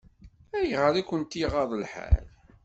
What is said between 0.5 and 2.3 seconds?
Ayɣer i kent-iɣaḍ lḥal?